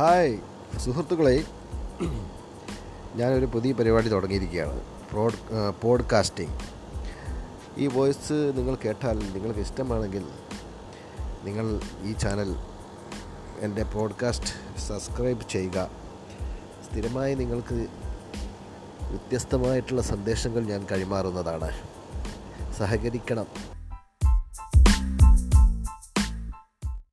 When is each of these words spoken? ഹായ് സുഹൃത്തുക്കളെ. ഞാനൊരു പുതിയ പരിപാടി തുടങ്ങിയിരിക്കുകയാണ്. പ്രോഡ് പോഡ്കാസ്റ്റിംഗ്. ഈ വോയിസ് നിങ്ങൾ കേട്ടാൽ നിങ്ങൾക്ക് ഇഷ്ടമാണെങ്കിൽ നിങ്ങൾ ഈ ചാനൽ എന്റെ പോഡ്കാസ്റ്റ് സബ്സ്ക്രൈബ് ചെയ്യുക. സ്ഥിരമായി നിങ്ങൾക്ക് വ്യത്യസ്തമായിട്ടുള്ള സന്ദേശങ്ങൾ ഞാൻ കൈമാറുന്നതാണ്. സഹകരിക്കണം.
ഹായ് 0.00 0.38
സുഹൃത്തുക്കളെ. 0.78 1.44
ഞാനൊരു 3.14 3.46
പുതിയ 3.46 3.72
പരിപാടി 3.72 4.08
തുടങ്ങിയിരിക്കുകയാണ്. 4.08 4.80
പ്രോഡ് 5.10 5.34
പോഡ്കാസ്റ്റിംഗ്. 5.82 6.58
ഈ 7.78 7.86
വോയിസ് 7.86 8.52
നിങ്ങൾ 8.56 8.74
കേട്ടാൽ 8.74 9.32
നിങ്ങൾക്ക് 9.32 9.60
ഇഷ്ടമാണെങ്കിൽ 9.60 10.24
നിങ്ങൾ 11.42 11.80
ഈ 12.02 12.12
ചാനൽ 12.12 12.56
എന്റെ 13.58 13.82
പോഡ്കാസ്റ്റ് 13.82 14.80
സബ്സ്ക്രൈബ് 14.80 15.48
ചെയ്യുക. 15.50 15.90
സ്ഥിരമായി 16.90 17.34
നിങ്ങൾക്ക് 17.34 17.74
വ്യത്യസ്തമായിട്ടുള്ള 19.02 20.02
സന്ദേശങ്ങൾ 20.02 20.60
ഞാൻ 20.60 20.86
കൈമാറുന്നതാണ്. 20.92 21.70
സഹകരിക്കണം. 22.78 23.46